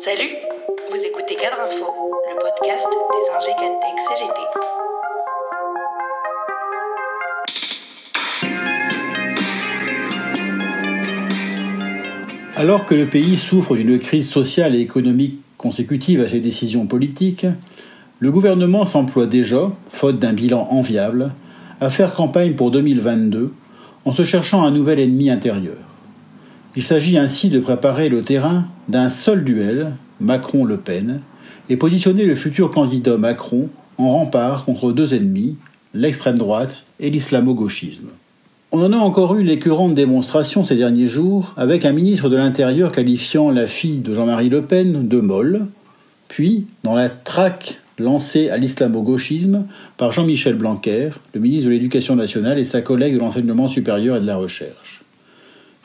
Salut, 0.00 0.34
vous 0.90 1.04
écoutez 1.04 1.36
Cadre 1.36 1.56
Info, 1.64 1.86
le 2.28 2.36
podcast 2.40 2.86
des 3.12 3.26
ingé 3.36 3.52
CGT. 4.08 4.40
Alors 12.56 12.86
que 12.86 12.94
le 12.94 13.08
pays 13.08 13.36
souffre 13.36 13.76
d'une 13.76 13.98
crise 13.98 14.28
sociale 14.28 14.74
et 14.74 14.80
économique 14.80 15.40
consécutive 15.56 16.20
à 16.20 16.28
ses 16.28 16.40
décisions 16.40 16.86
politiques, 16.86 17.46
le 18.18 18.30
gouvernement 18.30 18.84
s'emploie 18.84 19.26
déjà, 19.26 19.70
faute 19.88 20.18
d'un 20.18 20.32
bilan 20.32 20.68
enviable, 20.70 21.32
à 21.80 21.88
faire 21.88 22.14
campagne 22.14 22.54
pour 22.54 22.70
2022 22.70 23.52
en 24.04 24.12
se 24.12 24.24
cherchant 24.24 24.64
un 24.64 24.70
nouvel 24.70 24.98
ennemi 24.98 25.30
intérieur. 25.30 25.87
Il 26.76 26.82
s'agit 26.82 27.18
ainsi 27.18 27.48
de 27.48 27.60
préparer 27.60 28.08
le 28.08 28.22
terrain 28.22 28.66
d'un 28.88 29.08
seul 29.08 29.44
duel, 29.44 29.92
Macron-Le 30.20 30.76
Pen, 30.76 31.20
et 31.70 31.76
positionner 31.76 32.24
le 32.24 32.34
futur 32.34 32.70
candidat 32.70 33.16
Macron 33.16 33.68
en 33.96 34.10
rempart 34.10 34.64
contre 34.64 34.92
deux 34.92 35.14
ennemis, 35.14 35.56
l'extrême 35.94 36.38
droite 36.38 36.78
et 37.00 37.10
l'islamo-gauchisme. 37.10 38.08
On 38.70 38.82
en 38.82 38.92
a 38.92 38.98
encore 38.98 39.34
eu 39.36 39.42
l'écœurante 39.42 39.94
démonstration 39.94 40.64
ces 40.64 40.76
derniers 40.76 41.08
jours 41.08 41.54
avec 41.56 41.84
un 41.84 41.92
ministre 41.92 42.28
de 42.28 42.36
l'Intérieur 42.36 42.92
qualifiant 42.92 43.50
la 43.50 43.66
fille 43.66 44.00
de 44.00 44.14
Jean-Marie 44.14 44.50
Le 44.50 44.62
Pen 44.62 45.08
de 45.08 45.20
molle, 45.20 45.66
puis, 46.28 46.66
dans 46.84 46.94
la 46.94 47.08
traque 47.08 47.80
lancée 47.98 48.50
à 48.50 48.58
l'islamo-gauchisme 48.58 49.64
par 49.96 50.12
Jean-Michel 50.12 50.54
Blanquer, 50.54 51.10
le 51.32 51.40
ministre 51.40 51.64
de 51.64 51.70
l'Éducation 51.70 52.14
nationale 52.14 52.58
et 52.58 52.64
sa 52.64 52.82
collègue 52.82 53.14
de 53.14 53.18
l'enseignement 53.18 53.68
supérieur 53.68 54.16
et 54.16 54.20
de 54.20 54.26
la 54.26 54.36
recherche. 54.36 55.02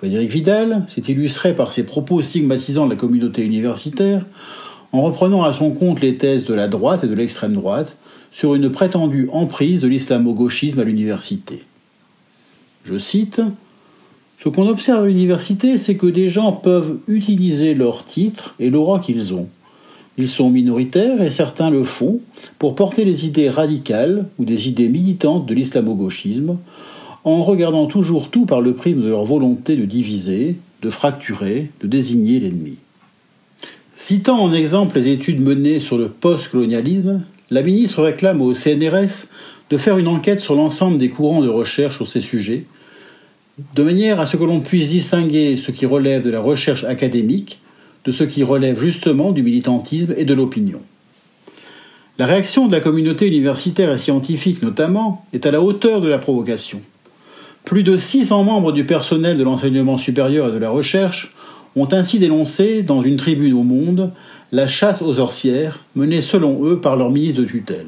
Frédéric 0.04 0.32
Vidal 0.32 0.86
s'est 0.94 1.10
illustré 1.10 1.56
par 1.56 1.72
ses 1.72 1.86
propos 1.86 2.22
stigmatisant 2.22 2.88
la 2.88 2.98
communauté 2.98 3.42
universitaire 3.46 4.26
en 4.92 5.02
reprenant 5.02 5.44
à 5.44 5.54
son 5.54 5.72
compte 5.72 6.02
les 6.02 6.18
thèses 6.18 6.44
de 6.44 6.54
la 6.54 6.68
droite 6.68 7.06
et 7.06 7.08
de 7.08 7.14
l'extrême 7.14 7.54
droite 7.54 7.96
sur 8.30 8.54
une 8.54 8.70
prétendue 8.70 9.30
emprise 9.32 9.80
de 9.80 9.88
l'islamo-gauchisme 9.88 10.82
à 10.82 10.84
l'université. 10.84 11.64
Je 12.84 12.98
cite 12.98 13.40
Ce 14.44 14.50
qu'on 14.50 14.68
observe 14.68 15.06
à 15.06 15.08
l'université, 15.08 15.78
c'est 15.78 15.96
que 15.96 16.08
des 16.08 16.28
gens 16.28 16.52
peuvent 16.52 16.98
utiliser 17.08 17.74
leur 17.74 18.06
titre 18.06 18.56
et 18.60 18.70
l'aura 18.70 19.00
qu'ils 19.00 19.34
ont. 19.34 19.48
Ils 20.18 20.28
sont 20.28 20.50
minoritaires 20.50 21.22
et 21.22 21.32
certains 21.32 21.70
le 21.70 21.86
font 21.86 22.20
pour 22.60 22.76
porter 22.76 23.06
des 23.06 23.26
idées 23.26 23.50
radicales 23.50 24.28
ou 24.38 24.44
des 24.44 24.68
idées 24.68 24.90
militantes 24.90 25.46
de 25.46 25.54
l'islamo-gauchisme 25.54 26.58
en 27.24 27.44
regardant 27.44 27.86
toujours 27.86 28.30
tout 28.30 28.46
par 28.46 28.62
le 28.62 28.74
prisme 28.74 29.02
de 29.02 29.10
leur 29.10 29.24
volonté 29.24 29.76
de 29.76 29.86
diviser, 29.86 30.56
de 30.82 30.90
fracturer, 30.90 31.70
de 31.82 31.88
désigner 31.88 32.40
l'ennemi. 32.40 32.78
Citant 33.96 34.40
en 34.40 34.52
exemple 34.52 34.98
les 34.98 35.10
études 35.10 35.42
menées 35.42 35.80
sur 35.80 35.98
le 35.98 36.10
post-colonialisme, 36.10 37.24
la 37.52 37.62
ministre 37.62 38.04
réclame 38.04 38.42
au 38.42 38.54
CNRS 38.54 39.28
de 39.70 39.78
faire 39.78 39.98
une 39.98 40.08
enquête 40.08 40.40
sur 40.40 40.56
l'ensemble 40.56 40.98
des 40.98 41.10
courants 41.10 41.42
de 41.42 41.50
recherche 41.50 41.96
sur 41.96 42.08
ces 42.08 42.22
sujets, 42.22 42.66
de 43.76 43.84
manière 43.84 44.20
à 44.20 44.26
ce 44.26 44.36
que 44.36 44.44
l'on 44.44 44.62
puisse 44.62 44.90
distinguer 44.90 45.58
ce 45.58 45.72
qui 45.72 45.86
relève 45.86 46.24
de 46.24 46.32
la 46.32 46.40
recherche 46.40 46.84
académique 46.84 47.60
de 48.06 48.12
ce 48.12 48.24
qui 48.24 48.44
relève 48.44 48.80
justement 48.80 49.32
du 49.32 49.44
militantisme 49.44 50.14
et 50.18 50.26
de 50.26 50.34
l'opinion. 50.34 50.82
La 52.20 52.26
réaction 52.26 52.68
de 52.68 52.74
la 52.74 52.80
communauté 52.80 53.28
universitaire 53.28 53.92
et 53.92 53.98
scientifique 53.98 54.62
notamment 54.62 55.26
est 55.34 55.46
à 55.46 55.52
la 55.52 55.62
hauteur 55.62 56.02
de 56.02 56.10
la 56.10 56.20
provocation. 56.20 56.82
Plus 57.66 57.84
de 57.84 57.96
600 57.96 58.44
membres 58.44 58.72
du 58.74 58.86
personnel 58.86 59.38
de 59.38 59.44
l'enseignement 59.44 59.98
supérieur 59.98 60.50
et 60.50 60.52
de 60.52 60.58
la 60.58 60.70
recherche 60.70 61.34
ont 61.76 61.88
ainsi 61.92 62.20
dénoncé, 62.20 62.84
dans 62.84 63.02
une 63.02 63.18
tribune 63.18 63.54
au 63.54 63.64
Monde, 63.64 64.12
la 64.52 64.68
chasse 64.68 65.02
aux 65.02 65.16
sorcières 65.16 65.80
menée 65.96 66.22
selon 66.22 66.66
eux 66.66 66.80
par 66.80 66.98
leur 66.98 67.10
ministre 67.10 67.42
de 67.42 67.48
tutelle. 67.48 67.88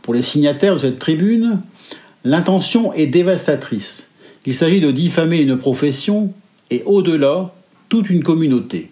Pour 0.00 0.14
les 0.14 0.22
signataires 0.22 0.74
de 0.74 0.80
cette 0.80 0.98
tribune, 0.98 1.60
l'intention 2.24 2.92
est 2.94 3.06
dévastatrice. 3.06 4.08
Il 4.46 4.54
s'agit 4.54 4.80
de 4.80 4.90
diffamer 4.90 5.38
une 5.38 5.56
profession 5.56 6.32
et, 6.70 6.82
au-delà, 6.86 7.54
toute 7.88 8.10
une 8.10 8.24
communauté. 8.24 8.90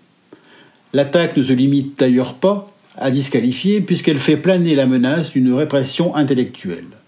L'attaque 0.93 1.37
ne 1.37 1.43
se 1.43 1.53
limite 1.53 1.99
d'ailleurs 1.99 2.35
pas 2.35 2.71
à 2.97 3.11
disqualifier 3.11 3.81
puisqu'elle 3.81 4.19
fait 4.19 4.37
planer 4.37 4.75
la 4.75 4.87
menace 4.87 5.33
d'une 5.33 5.53
répression 5.53 6.15
intellectuelle. 6.15 7.00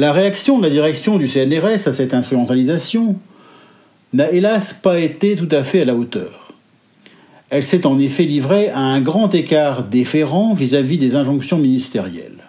La 0.00 0.12
réaction 0.12 0.56
de 0.56 0.62
la 0.62 0.70
direction 0.70 1.18
du 1.18 1.28
CNRS 1.28 1.86
à 1.86 1.92
cette 1.92 2.14
instrumentalisation 2.14 3.16
n'a 4.14 4.32
hélas 4.32 4.72
pas 4.72 4.98
été 4.98 5.36
tout 5.36 5.48
à 5.50 5.62
fait 5.62 5.82
à 5.82 5.84
la 5.84 5.94
hauteur. 5.94 6.54
Elle 7.50 7.64
s'est 7.64 7.84
en 7.84 7.98
effet 7.98 8.24
livrée 8.24 8.70
à 8.70 8.78
un 8.78 9.02
grand 9.02 9.34
écart 9.34 9.84
déférent 9.84 10.54
vis-à-vis 10.54 10.96
des 10.96 11.16
injonctions 11.16 11.58
ministérielles. 11.58 12.48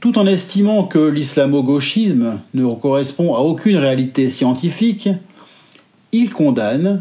Tout 0.00 0.18
en 0.18 0.26
estimant 0.26 0.84
que 0.84 0.98
l'islamo-gauchisme 0.98 2.40
ne 2.52 2.74
correspond 2.74 3.34
à 3.34 3.38
aucune 3.38 3.78
réalité 3.78 4.28
scientifique, 4.28 5.08
il 6.12 6.28
condamne 6.28 7.00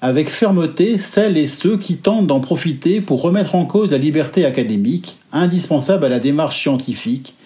avec 0.00 0.28
fermeté 0.28 0.98
celles 0.98 1.36
et 1.36 1.46
ceux 1.46 1.76
qui 1.76 1.98
tentent 1.98 2.26
d'en 2.26 2.40
profiter 2.40 3.00
pour 3.00 3.22
remettre 3.22 3.54
en 3.54 3.66
cause 3.66 3.92
la 3.92 3.98
liberté 3.98 4.44
académique, 4.44 5.16
indispensable 5.30 6.06
à 6.06 6.08
la 6.08 6.18
démarche 6.18 6.60
scientifique 6.60 7.36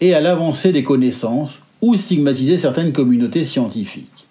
et 0.00 0.14
à 0.14 0.20
l'avancée 0.20 0.72
des 0.72 0.82
connaissances, 0.82 1.58
ou 1.82 1.96
stigmatiser 1.96 2.58
certaines 2.58 2.92
communautés 2.92 3.44
scientifiques. 3.44 4.26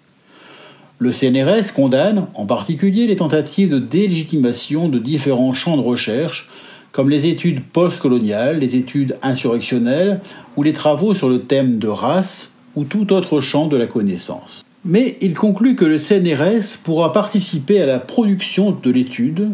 Le 0.98 1.12
CNRS 1.12 1.72
condamne 1.74 2.26
en 2.34 2.46
particulier 2.46 3.06
les 3.06 3.16
tentatives 3.16 3.70
de 3.70 3.78
délégitimation 3.78 4.88
de 4.88 4.98
différents 4.98 5.54
champs 5.54 5.76
de 5.76 5.82
recherche, 5.82 6.50
comme 6.92 7.08
les 7.08 7.26
études 7.26 7.62
postcoloniales, 7.62 8.58
les 8.58 8.76
études 8.76 9.16
insurrectionnelles 9.22 10.20
ou 10.56 10.62
les 10.62 10.72
travaux 10.72 11.14
sur 11.14 11.28
le 11.28 11.40
thème 11.40 11.78
de 11.78 11.88
race 11.88 12.52
ou 12.76 12.84
tout 12.84 13.12
autre 13.12 13.40
champ 13.40 13.66
de 13.66 13.76
la 13.76 13.86
connaissance. 13.86 14.62
Mais 14.84 15.16
il 15.20 15.34
conclut 15.34 15.76
que 15.76 15.84
le 15.84 15.98
CNRS 15.98 16.78
pourra 16.82 17.12
participer 17.12 17.80
à 17.80 17.86
la 17.86 17.98
production 17.98 18.70
de 18.70 18.90
l'étude 18.90 19.50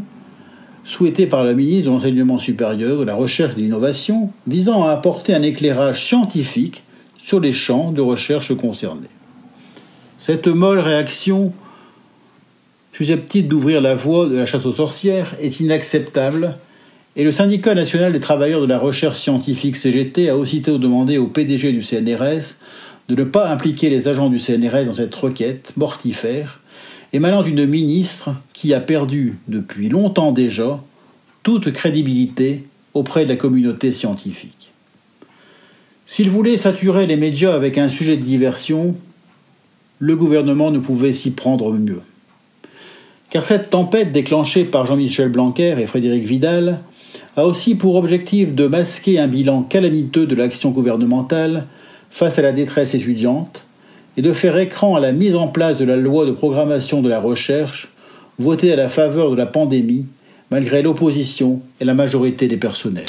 souhaitée 0.87 1.27
par 1.27 1.45
la 1.45 1.53
ministre 1.53 1.91
de 1.91 1.95
l'Enseignement 1.95 2.39
supérieur, 2.39 2.99
de 2.99 3.05
la 3.05 3.15
Recherche 3.15 3.53
et 3.53 3.57
de 3.57 3.61
l'Innovation, 3.61 4.31
visant 4.47 4.87
à 4.87 4.93
apporter 4.93 5.35
un 5.35 5.43
éclairage 5.43 6.05
scientifique 6.05 6.85
sur 7.19 7.41
les 7.41 7.53
champs 7.53 7.91
de 7.91 8.01
recherche 8.01 8.57
concernés. 8.57 9.09
Cette 10.17 10.47
molle 10.47 10.79
réaction, 10.79 11.53
susceptible 12.93 13.49
d'ouvrir 13.49 13.81
la 13.81 13.95
voie 13.95 14.29
de 14.29 14.37
la 14.37 14.47
chasse 14.47 14.65
aux 14.65 14.73
sorcières, 14.73 15.35
est 15.41 15.61
inacceptable 15.61 16.57
et 17.17 17.25
le 17.25 17.33
syndicat 17.33 17.75
national 17.75 18.13
des 18.13 18.21
travailleurs 18.21 18.61
de 18.61 18.67
la 18.67 18.79
recherche 18.79 19.19
scientifique 19.19 19.77
CGT 19.77 20.29
a 20.29 20.37
aussitôt 20.37 20.79
demandé 20.79 21.19
au 21.19 21.27
PDG 21.27 21.73
du 21.73 21.83
CNRS 21.83 22.59
de 23.09 23.15
ne 23.15 23.25
pas 23.25 23.49
impliquer 23.49 23.89
les 23.89 24.07
agents 24.07 24.29
du 24.29 24.39
CNRS 24.39 24.85
dans 24.85 24.93
cette 24.93 25.15
requête 25.15 25.73
mortifère, 25.77 26.61
émanant 27.17 27.43
d'une 27.43 27.67
ministre 27.67 28.31
qui 28.53 28.75
a 28.75 28.81
perdu 28.81 29.39
depuis 29.49 29.89
longtemps 29.89 30.33
déjà 30.33 30.83
toute 31.43 31.73
crédibilité 31.73 32.65
auprès 32.93 33.25
de 33.25 33.31
la 33.31 33.37
communauté 33.37 33.91
scientifique. 33.91 34.71
S'il 36.07 36.31
voulait 36.31 36.57
saturer 36.57 37.07
les 37.07 37.17
médias 37.17 37.55
avec 37.55 37.79
un 37.79 37.89
sujet 37.89 38.17
de 38.17 38.23
diversion, 38.23 38.95
le 39.99 40.15
gouvernement 40.15 40.71
ne 40.71 40.79
pouvait 40.79 41.15
s'y 41.15 41.31
prendre 41.31 41.73
mieux. 41.73 42.03
Car 43.31 43.45
cette 43.45 43.71
tempête 43.71 44.13
déclenchée 44.13 44.65
par 44.65 44.87
Jean-Michel 44.87 45.31
Blanquer 45.31 45.75
et 45.79 45.87
Frédéric 45.87 46.25
Vidal 46.25 46.81
a 47.37 47.47
aussi 47.47 47.75
pour 47.75 47.97
objectif 47.97 48.55
de 48.55 48.67
masquer 48.67 49.19
un 49.19 49.27
bilan 49.27 49.63
calamiteux 49.63 50.27
de 50.27 50.35
l'action 50.35 50.71
gouvernementale 50.71 51.67
face 52.11 52.39
à 52.39 52.43
la 52.43 52.53
détresse 52.53 52.95
étudiante 52.95 53.66
et 54.17 54.23
de 54.23 54.33
faire 54.33 54.57
écran 54.59 54.97
à 54.97 55.01
la 55.01 55.13
mise 55.13 55.37
en 55.37 55.49
place 55.49 55.79
de 55.79 55.85
la 55.85 55.97
loi 55.97 56.27
de 56.27 56.33
programmation 56.33 57.03
de 57.03 57.09
la 57.09 57.21
recherche 57.21 57.89
votée 58.39 58.73
à 58.73 58.77
la 58.77 58.89
faveur 58.89 59.31
de 59.31 59.37
la 59.37 59.47
pandémie 59.47 60.07
malgré 60.51 60.83
l'opposition 60.83 61.61
et 61.81 61.85
la 61.85 61.95
majorité 61.95 62.49
des 62.49 62.57
personnels. 62.57 63.05